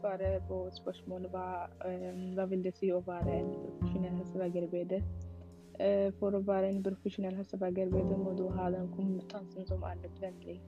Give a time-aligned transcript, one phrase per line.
[0.00, 5.02] svare på spørsmålet hva, eh, hva vil det si å være en profesjonell helsefagarbeider.
[5.80, 10.58] Eh, For å være en profesjonell helsefagarbeider må du ha den kompetansen som er nødvendig.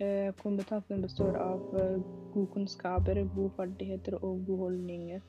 [0.00, 5.20] Eh, Kompetansen består av gode kunnskaper, gode ferdigheter og gode holdninger.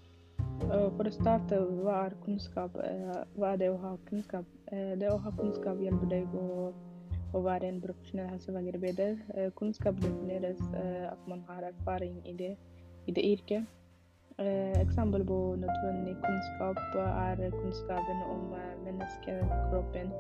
[0.59, 2.73] For å starte, hva er kunnskap?
[2.73, 4.45] Hva er det å ha kunnskap?
[4.69, 6.73] Det å ha kunnskap hjelper deg å,
[7.33, 9.17] å være en profesjonell helsefagarbeider.
[9.35, 10.61] Eh, Kunnskap defineres
[11.11, 12.57] at man har erfaring i det,
[13.09, 13.65] i det yrket.
[14.39, 20.11] Eh, Eksempel på nødvendig kunnskap er kunnskapen om eh, menneskekroppen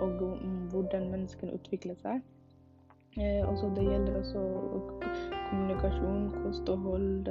[0.00, 2.20] og om hvordan menneskene utvikler seg.
[3.16, 4.42] Eh, også det gjelder også
[5.50, 7.28] kommunikasjon, kosthold, hold,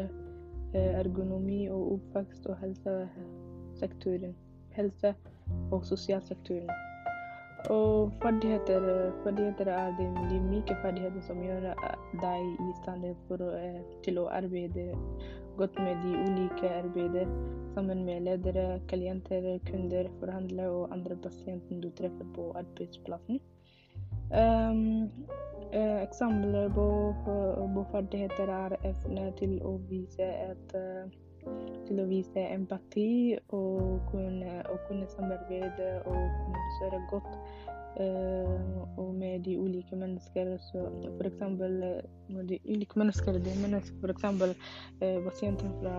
[0.73, 4.35] ergonomi og oppvekst og helsesektoren.
[4.73, 5.15] Helse-
[5.71, 6.69] og sosialsektoren.
[7.71, 13.77] Og ferdigheter, ferdigheter er de, de myke ferdighetene som gjør eh, deg i stand eh,
[14.03, 14.89] til å arbeide
[15.57, 17.29] godt med de ulike arbeider
[17.75, 23.39] sammen med ledere, klienter, kunder, forhandlere og andre pasienter du treffer på arbeidsplassen.
[24.33, 25.11] Um,
[25.71, 26.87] eh, eksempler på,
[27.23, 31.05] på ferdigheter er evne til å vise et eh,
[31.87, 37.31] til å vise empati og kunne, og kunne samarbeide og kommunisere godt
[37.99, 40.55] uh, og med de ulike mennesker.
[40.69, 40.85] Så
[41.17, 41.99] for eksempel eh,
[42.29, 44.55] med de ulike mennesker, det mennesker for eksempel
[45.01, 45.97] uh, pasienter fra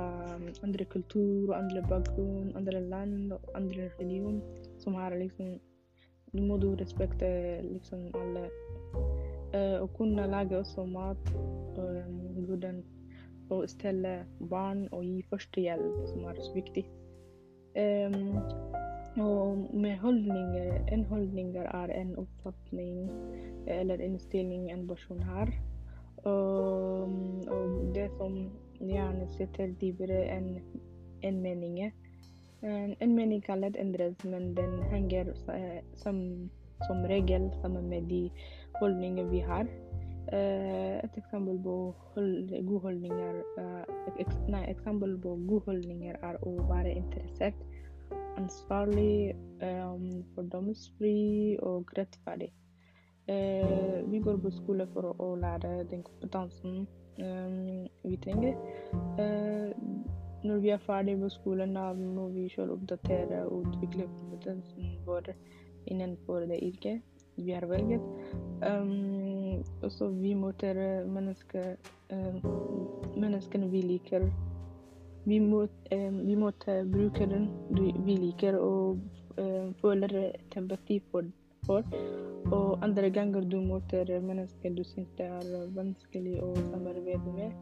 [0.63, 4.43] andre kultur, andre bakgrunn, andre land og andre religion
[4.79, 5.57] som har liksom
[6.35, 7.29] Nå må du respekte
[7.63, 8.49] liksom alle.
[9.55, 11.29] Uh, og kunne lage også mat.
[11.79, 12.01] Og,
[12.49, 12.81] hvordan
[13.53, 16.85] å stelle barn og gi førstehjelp, som er så viktig.
[17.75, 18.39] Um,
[19.19, 23.11] og med holdninger En holdninger er en oppfatning
[23.67, 25.51] eller innstilling en person har.
[26.25, 27.11] Og,
[27.49, 28.37] og det som
[28.81, 30.59] gjerne sitter dypere enn
[31.25, 31.79] en mening.
[32.63, 36.21] En, en mening kan lett endres, men den henger eh, som,
[36.87, 38.29] som regel sammen med de
[38.81, 39.69] holdninger vi har.
[40.33, 46.39] Eh, et eksempel på hold, gode holdninger eh, ek, Nei, eksempel på gode holdninger er
[46.49, 47.59] å være interessert,
[48.41, 52.51] ansvarlig, um, fordomsfri og rettferdig.
[53.29, 56.83] Uh, vi går på skole for å lære den kompetansen
[57.21, 58.59] um, vi trenger.
[59.21, 59.71] Uh,
[60.45, 61.79] når vi er ferdig på skolen,
[62.17, 65.33] må vi selv oppdatere og utvikle kompetansen vår
[65.93, 68.01] innenfor det yrket vi har velget.
[68.63, 69.34] Um,
[69.83, 70.79] også vi møter
[71.11, 71.75] mennesker,
[72.13, 72.41] um,
[73.17, 74.27] menneskene vi liker.
[75.25, 77.49] Vi, møter brukeren
[78.05, 78.99] vi liker og
[79.39, 81.31] um, føler tempati for.
[82.53, 87.55] Og andre ganger du møter mennesker du syns det er vanskelig å samarbeide med.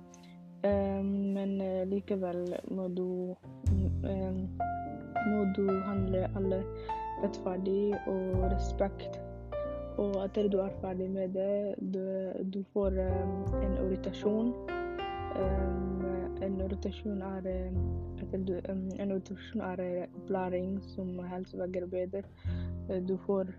[0.63, 1.55] Men
[1.91, 3.07] likevel må du
[5.27, 6.63] må du handle alle
[7.23, 9.21] rettferdig og respekt.
[10.03, 12.03] Og etter du er ferdig med det, du,
[12.55, 14.49] du får um, en orientasjon.
[15.39, 16.03] Um,
[16.43, 17.47] en orientasjon er,
[18.49, 22.27] du, um, en orientasjon er opplæring som helsefagarbeider.
[23.09, 23.55] Du får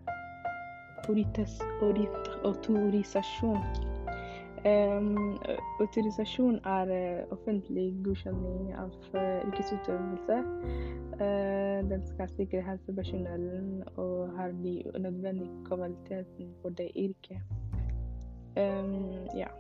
[2.44, 3.93] autorisasjon.
[4.66, 5.38] Um,
[5.80, 10.38] autorisasjon er uh, offentlig godkjenning av uh, yrkesutøvelse.
[11.20, 17.44] Uh, den skal sikre helsepersonellen og har de nødvendige kvaliteten for det yrket.
[18.56, 19.52] Um, ja.